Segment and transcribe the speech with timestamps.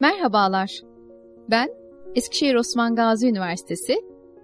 [0.00, 0.70] Merhabalar.
[1.50, 1.68] Ben
[2.14, 3.94] Eskişehir Osman Gazi Üniversitesi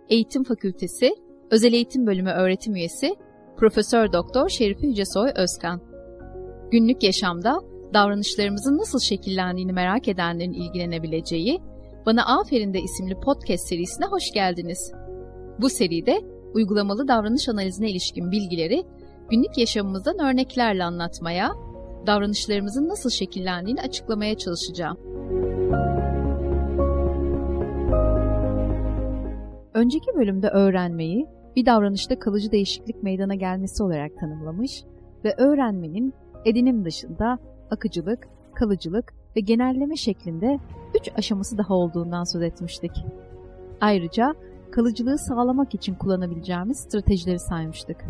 [0.08, 1.10] Eğitim Fakültesi
[1.50, 3.16] Özel Eğitim Bölümü öğretim üyesi
[3.56, 5.80] Profesör Doktor Şerife Yücesoy Özkan.
[6.70, 7.60] Günlük yaşamda
[7.94, 11.60] davranışlarımızın nasıl şekillendiğini merak edenlerin ilgilenebileceği
[12.06, 14.92] Bana Aferin de isimli podcast serisine hoş geldiniz.
[15.60, 16.20] Bu seride
[16.54, 18.84] uygulamalı davranış analizine ilişkin bilgileri
[19.30, 21.52] günlük yaşamımızdan örneklerle anlatmaya,
[22.06, 24.98] davranışlarımızın nasıl şekillendiğini açıklamaya çalışacağım.
[29.74, 34.84] Önceki bölümde öğrenmeyi bir davranışta kalıcı değişiklik meydana gelmesi olarak tanımlamış
[35.24, 36.14] ve öğrenmenin
[36.44, 37.38] edinim dışında
[37.70, 40.58] akıcılık, kalıcılık ve genelleme şeklinde
[41.00, 42.92] üç aşaması daha olduğundan söz etmiştik.
[43.80, 44.34] Ayrıca
[44.70, 48.04] kalıcılığı sağlamak için kullanabileceğimiz stratejileri saymıştık.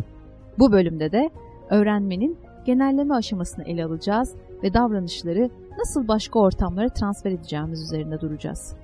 [0.59, 1.29] Bu bölümde de
[1.69, 8.75] öğrenmenin genelleme aşamasını ele alacağız ve davranışları nasıl başka ortamlara transfer edeceğimiz üzerinde duracağız.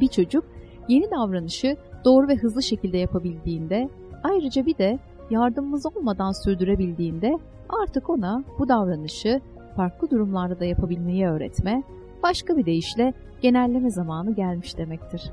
[0.00, 0.44] Bir çocuk
[0.88, 3.88] yeni davranışı doğru ve hızlı şekilde yapabildiğinde,
[4.22, 4.98] ayrıca bir de
[5.30, 9.40] yardımımız olmadan sürdürebildiğinde artık ona bu davranışı
[9.76, 11.82] farklı durumlarda da yapabilmeyi öğretme,
[12.22, 15.30] başka bir deyişle genelleme zamanı gelmiş demektir.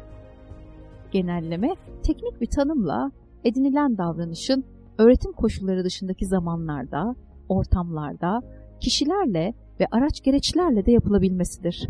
[1.11, 3.11] Genelleme, teknik bir tanımla
[3.43, 4.65] edinilen davranışın
[4.99, 7.15] öğretim koşulları dışındaki zamanlarda,
[7.49, 8.41] ortamlarda,
[8.79, 11.89] kişilerle ve araç gereçlerle de yapılabilmesidir.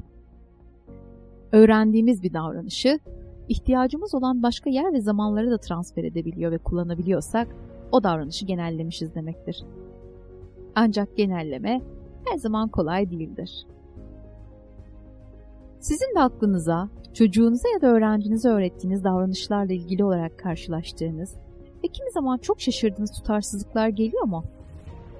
[1.51, 2.99] Öğrendiğimiz bir davranışı
[3.47, 7.47] ihtiyacımız olan başka yer ve zamanlara da transfer edebiliyor ve kullanabiliyorsak
[7.91, 9.63] o davranışı genellemişiz demektir.
[10.75, 11.81] Ancak genelleme
[12.25, 13.67] her zaman kolay değildir.
[15.79, 21.35] Sizin de aklınıza, çocuğunuza ya da öğrencinize öğrettiğiniz davranışlarla ilgili olarak karşılaştığınız
[21.83, 24.43] ve kimi zaman çok şaşırdığınız tutarsızlıklar geliyor mu?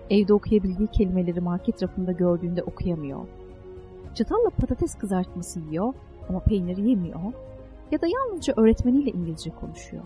[0.10, 3.28] Evde okuyabildiği kelimeleri market rafında gördüğünde okuyamıyor.
[4.16, 5.94] Çatalla patates kızartması yiyor
[6.30, 7.20] ama peyniri yemiyor.
[7.92, 10.04] Ya da yalnızca öğretmeniyle İngilizce konuşuyor.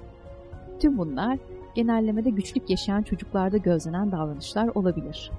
[0.79, 1.39] Tüm bunlar
[1.75, 5.31] genellemede güçlük yaşayan çocuklarda gözlenen davranışlar olabilir.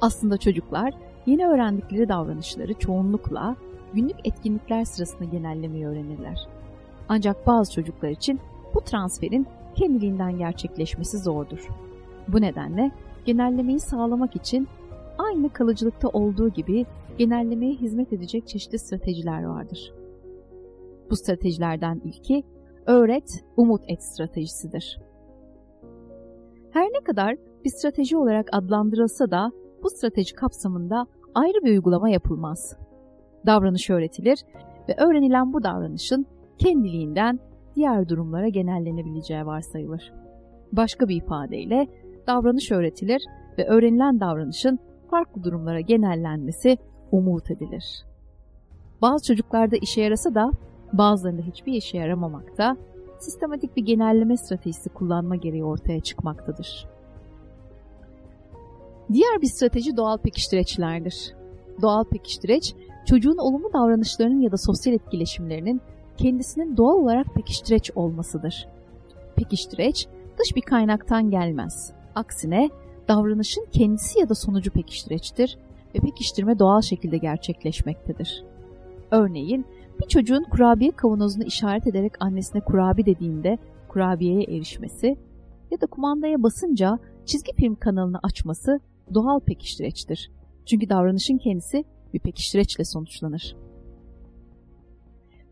[0.00, 0.94] Aslında çocuklar
[1.26, 3.56] yeni öğrendikleri davranışları çoğunlukla
[3.94, 6.48] günlük etkinlikler sırasında genellemeyi öğrenirler.
[7.08, 8.40] Ancak bazı çocuklar için
[8.74, 11.68] bu transferin kendiliğinden gerçekleşmesi zordur.
[12.28, 12.90] Bu nedenle
[13.24, 14.68] genellemeyi sağlamak için
[15.18, 16.86] aynı kalıcılıkta olduğu gibi
[17.18, 19.92] genellemeye hizmet edecek çeşitli stratejiler vardır.
[21.10, 22.42] Bu stratejilerden ilki
[22.86, 25.00] öğret, umut et stratejisidir.
[26.70, 29.50] Her ne kadar bir strateji olarak adlandırılsa da
[29.82, 32.76] bu strateji kapsamında ayrı bir uygulama yapılmaz.
[33.46, 34.38] Davranış öğretilir
[34.88, 36.26] ve öğrenilen bu davranışın
[36.58, 37.38] kendiliğinden
[37.80, 40.12] diğer durumlara genellenebileceği varsayılır.
[40.72, 41.86] Başka bir ifadeyle
[42.26, 43.22] davranış öğretilir
[43.58, 44.78] ve öğrenilen davranışın
[45.10, 46.78] farklı durumlara genellenmesi
[47.12, 48.04] umut edilir.
[49.02, 50.50] Bazı çocuklarda işe yarasa da
[50.92, 52.76] bazılarında hiçbir işe yaramamakta,
[53.18, 56.86] sistematik bir genelleme stratejisi kullanma gereği ortaya çıkmaktadır.
[59.12, 61.34] Diğer bir strateji doğal pekiştireçlerdir.
[61.82, 62.74] Doğal pekiştireç,
[63.06, 65.80] çocuğun olumlu davranışlarının ya da sosyal etkileşimlerinin
[66.22, 68.68] kendisinin doğal olarak pekiştireç olmasıdır.
[69.36, 70.06] Pekiştireç,
[70.38, 71.92] dış bir kaynaktan gelmez.
[72.14, 72.70] Aksine
[73.08, 75.58] davranışın kendisi ya da sonucu pekiştireçtir
[75.94, 78.44] ve pekiştirme doğal şekilde gerçekleşmektedir.
[79.10, 79.66] Örneğin
[80.02, 83.58] bir çocuğun kurabiye kavanozunu işaret ederek annesine kurabi dediğinde
[83.88, 85.16] kurabiyeye erişmesi
[85.70, 88.80] ya da kumandaya basınca çizgi film kanalını açması
[89.14, 90.30] doğal pekiştireçtir.
[90.66, 93.56] Çünkü davranışın kendisi bir pekiştireçle sonuçlanır.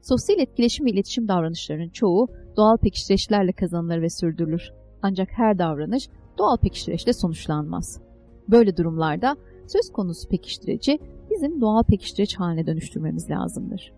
[0.03, 4.73] Sosyal etkileşim ve iletişim davranışlarının çoğu doğal pekiştireçlerle kazanılır ve sürdürülür.
[5.03, 8.01] Ancak her davranış doğal pekiştireçle sonuçlanmaz.
[8.49, 9.37] Böyle durumlarda
[9.67, 10.99] söz konusu pekiştireci
[11.31, 13.93] bizim doğal pekiştireç haline dönüştürmemiz lazımdır.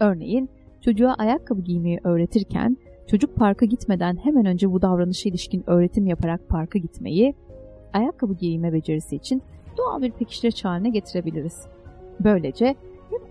[0.00, 0.48] Örneğin
[0.80, 6.78] çocuğa ayakkabı giymeyi öğretirken çocuk parka gitmeden hemen önce bu davranışa ilişkin öğretim yaparak parka
[6.78, 7.34] gitmeyi,
[7.92, 9.42] ayakkabı giyme becerisi için
[9.78, 11.66] doğal bir pekiştireç haline getirebiliriz.
[12.20, 12.74] Böylece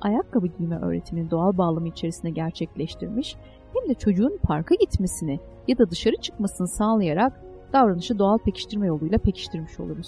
[0.06, 3.36] ayakkabı giyme öğretimini doğal bağlamı içerisinde gerçekleştirmiş
[3.74, 7.42] hem de çocuğun parka gitmesini ya da dışarı çıkmasını sağlayarak
[7.74, 10.08] davranışı doğal pekiştirme yoluyla pekiştirmiş oluruz.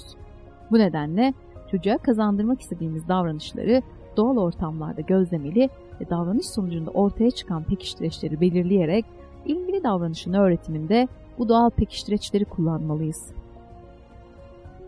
[0.71, 1.33] Bu nedenle
[1.71, 3.81] çocuğa kazandırmak istediğimiz davranışları
[4.17, 5.69] doğal ortamlarda gözlemeli
[6.01, 9.05] ve davranış sonucunda ortaya çıkan pekiştireçleri belirleyerek
[9.45, 11.07] ilgili davranışın öğretiminde
[11.39, 13.31] bu doğal pekiştireçleri kullanmalıyız.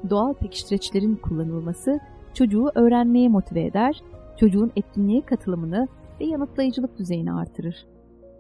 [0.10, 2.00] Doğal pekiştireçlerin kullanılması
[2.34, 4.02] çocuğu öğrenmeye motive eder,
[4.40, 5.88] çocuğun etkinliğe katılımını
[6.20, 7.88] ve yanıtlayıcılık düzeyini artırır.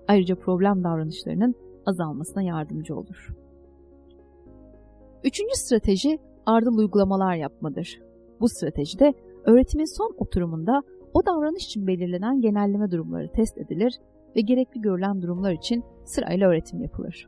[0.07, 1.55] Ayrıca problem davranışlarının
[1.85, 3.35] azalmasına yardımcı olur.
[5.23, 8.01] Üçüncü strateji ardıl uygulamalar yapmadır.
[8.39, 9.13] Bu stratejide
[9.45, 10.81] öğretimin son oturumunda
[11.13, 13.93] o davranış için belirlenen genelleme durumları test edilir
[14.35, 17.27] ve gerekli görülen durumlar için sırayla öğretim yapılır.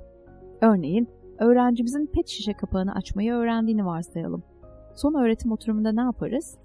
[0.62, 1.08] Örneğin
[1.40, 4.44] öğrencimizin pet şişe kapağını açmayı öğrendiğini varsayalım.
[4.96, 6.58] Son öğretim oturumunda ne yaparız?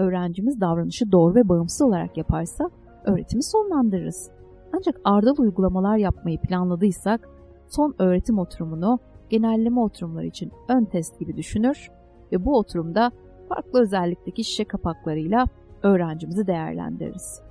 [0.00, 2.70] Öğrencimiz davranışı doğru ve bağımsız olarak yaparsa
[3.04, 4.30] öğretimi sonlandırırız.
[4.72, 7.28] Ancak ardıl uygulamalar yapmayı planladıysak
[7.68, 8.98] son öğretim oturumunu
[9.30, 11.90] genelleme oturumları için ön test gibi düşünür
[12.32, 13.12] ve bu oturumda
[13.48, 15.46] farklı özellikteki şişe kapaklarıyla
[15.82, 17.42] öğrencimizi değerlendiririz.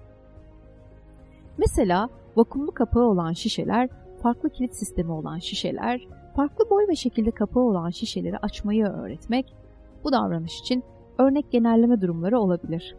[1.57, 3.89] Mesela vakumlu kapağı olan şişeler,
[4.21, 9.55] farklı kilit sistemi olan şişeler, farklı boy ve şekilde kapağı olan şişeleri açmayı öğretmek
[10.03, 10.83] bu davranış için
[11.19, 12.95] örnek genelleme durumları olabilir.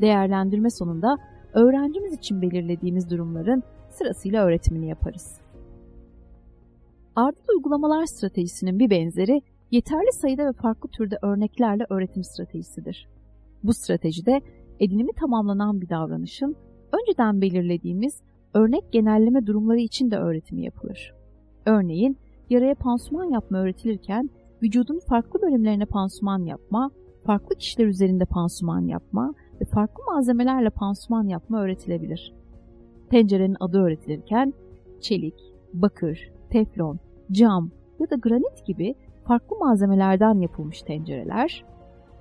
[0.00, 1.16] Değerlendirme sonunda
[1.54, 5.40] öğrencimiz için belirlediğimiz durumların sırasıyla öğretimini yaparız.
[7.16, 13.08] Ardıl uygulamalar stratejisinin bir benzeri yeterli sayıda ve farklı türde örneklerle öğretim stratejisidir.
[13.64, 14.40] Bu stratejide
[14.80, 16.56] edinimi tamamlanan bir davranışın
[16.92, 18.22] önceden belirlediğimiz
[18.54, 21.14] örnek genelleme durumları için de öğretimi yapılır.
[21.66, 22.16] Örneğin
[22.50, 24.30] yaraya pansuman yapma öğretilirken
[24.62, 26.90] vücudun farklı bölümlerine pansuman yapma,
[27.26, 32.34] farklı kişiler üzerinde pansuman yapma ve farklı malzemelerle pansuman yapma öğretilebilir.
[33.10, 34.54] Tencerenin adı öğretilirken
[35.00, 36.98] çelik, bakır, teflon,
[37.32, 38.94] cam ya da granit gibi
[39.24, 41.64] farklı malzemelerden yapılmış tencereler,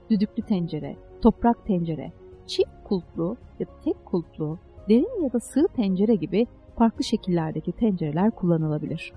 [0.10, 2.12] düdüklü tencere, toprak tencere,
[2.48, 4.60] çift kulplu ya da tek kulplu,
[4.90, 9.14] derin ya da sığ tencere gibi farklı şekillerdeki tencereler kullanılabilir.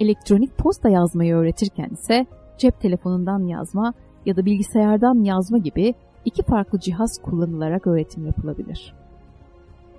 [0.00, 2.26] Elektronik posta yazmayı öğretirken ise
[2.58, 3.94] cep telefonundan yazma
[4.26, 8.94] ya da bilgisayardan yazma gibi iki farklı cihaz kullanılarak öğretim yapılabilir.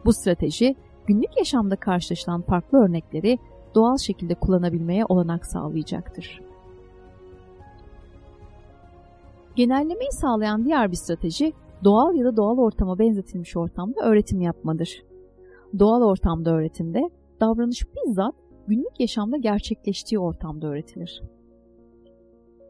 [0.06, 0.75] Bu strateji
[1.07, 3.40] günlük yaşamda karşılaşılan farklı örnekleri
[3.75, 6.42] doğal şekilde kullanabilmeye olanak sağlayacaktır.
[9.56, 11.54] Genellemeyi sağlayan diğer bir strateji
[11.84, 15.04] doğal ya da doğal ortama benzetilmiş ortamda öğretim yapmadır.
[15.80, 17.10] Doğal ortamda öğretimde
[17.40, 18.36] davranış bizzat
[18.68, 21.22] günlük yaşamda gerçekleştiği ortamda öğretilir.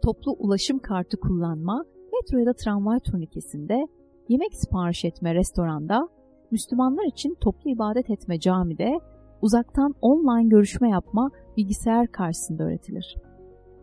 [0.05, 3.87] Toplu ulaşım kartı kullanma, metro ya da tramvay turnikesinde,
[4.29, 6.09] yemek sipariş etme restoranda,
[6.51, 8.99] Müslümanlar için toplu ibadet etme camide,
[9.41, 13.15] uzaktan online görüşme yapma bilgisayar karşısında öğretilir.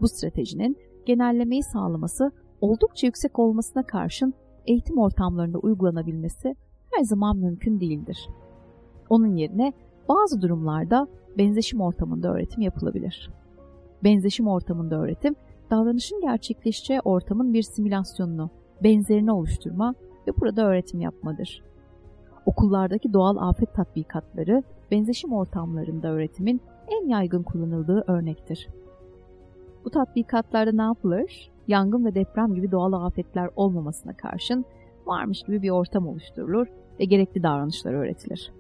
[0.01, 0.77] Bu stratejinin
[1.07, 2.31] genellemeyi sağlaması
[2.61, 4.35] oldukça yüksek olmasına karşın
[4.67, 6.57] eğitim ortamlarında uygulanabilmesi
[6.91, 8.29] her zaman mümkün değildir.
[9.11, 9.73] Onun yerine
[10.09, 11.07] bazı durumlarda
[11.39, 13.31] benzeşim ortamında öğretim yapılabilir.
[14.05, 15.37] Benzeşim ortamında öğretim,
[15.73, 18.51] davranışın gerçekleşeceği ortamın bir simülasyonunu,
[18.83, 19.95] benzerini oluşturma
[20.27, 21.63] ve burada öğretim yapmadır.
[22.47, 28.69] Okullardaki doğal afet tatbikatları, benzeşim ortamlarında öğretimin en yaygın kullanıldığı örnektir.
[29.85, 31.51] Bu tatbikatlarda ne yapılır?
[31.69, 34.65] Yangın ve deprem gibi doğal afetler olmamasına karşın
[35.07, 36.67] varmış gibi bir ortam oluşturulur
[37.01, 38.53] ve gerekli davranışlar öğretilir.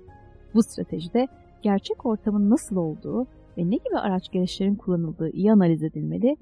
[0.54, 1.28] Bu stratejide
[1.62, 3.26] gerçek ortamın nasıl olduğu
[3.58, 6.36] ve ne gibi araç gereçlerin kullanıldığı iyi analiz edilmeli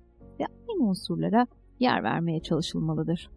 [0.81, 1.47] aynı unsurlara
[1.79, 3.31] yer vermeye çalışılmalıdır.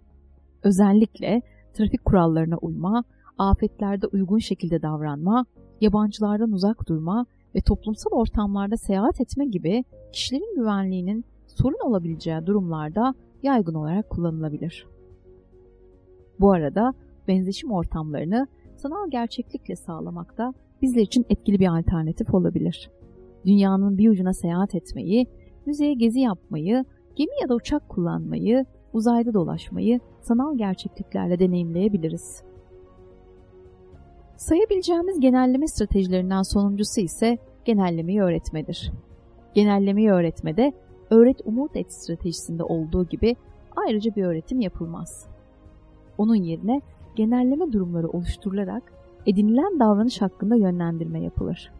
[0.64, 1.42] Özellikle
[1.74, 3.04] trafik kurallarına uyma,
[3.38, 5.46] afetlerde uygun şekilde davranma,
[5.82, 7.26] yabancılardan uzak durma
[7.56, 13.14] ve toplumsal ortamlarda seyahat etme gibi kişilerin güvenliğinin sorun olabileceği durumlarda
[13.44, 14.88] yaygın olarak kullanılabilir.
[16.40, 16.94] Bu arada
[17.28, 22.92] benzeşim ortamlarını sanal gerçeklikle sağlamakta bizler için etkili bir alternatif olabilir.
[23.46, 25.28] Dünyanın bir ucuna seyahat etmeyi,
[25.66, 32.44] müzeye gezi yapmayı, gemi ya da uçak kullanmayı, uzayda dolaşmayı sanal gerçekliklerle deneyimleyebiliriz.
[34.38, 38.92] Sayabileceğimiz genelleme stratejilerinden sonuncusu ise genellemeyi öğretmedir.
[39.54, 40.74] Genellemeyi öğretmede
[41.10, 43.36] öğret umut et stratejisinde olduğu gibi
[43.76, 45.28] ayrıca bir öğretim yapılmaz.
[46.18, 46.82] Onun yerine
[47.16, 48.94] genelleme durumları oluşturularak
[49.26, 51.72] edinilen davranış hakkında yönlendirme yapılır.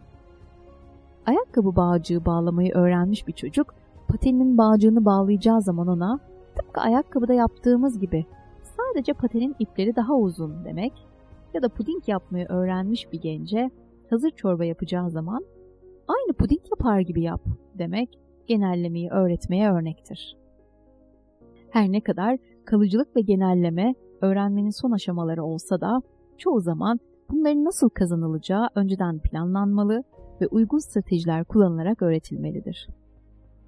[1.26, 3.74] Ayakkabı bağcığı bağlamayı öğrenmiş bir çocuk,
[4.14, 6.18] pateninin bağcığını bağlayacağı zaman ona
[6.56, 8.26] tıpkı ayakkabıda yaptığımız gibi
[8.62, 10.92] sadece patenin ipleri daha uzun demek
[11.54, 13.70] ya da puding yapmayı öğrenmiş bir gence
[14.10, 15.44] hazır çorba yapacağı zaman
[16.08, 17.40] aynı puding yapar gibi yap
[17.78, 20.36] demek genellemeyi öğretmeye örnektir.
[21.70, 26.02] Her ne kadar kalıcılık ve genelleme öğrenmenin son aşamaları olsa da
[26.38, 26.98] çoğu zaman
[27.30, 30.02] bunların nasıl kazanılacağı önceden planlanmalı
[30.40, 32.88] ve uygun stratejiler kullanılarak öğretilmelidir.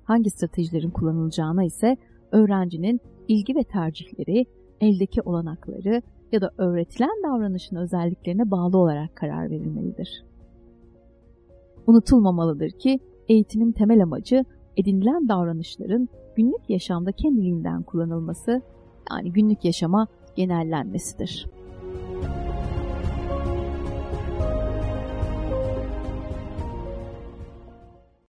[0.06, 1.96] Hangi stratejilerin kullanılacağına ise
[2.32, 4.46] öğrencinin ilgi ve tercihleri,
[4.80, 10.24] eldeki olanakları ya da öğretilen davranışın özelliklerine bağlı olarak karar verilmelidir.
[11.86, 12.98] Unutulmamalıdır ki
[13.28, 14.44] eğitimin temel amacı
[14.76, 18.62] edinilen davranışların günlük yaşamda kendiliğinden kullanılması
[19.10, 21.46] yani günlük yaşama genellenmesidir.